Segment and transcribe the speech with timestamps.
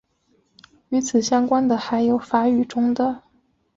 [0.89, 3.21] 与此相关的还有法语中的。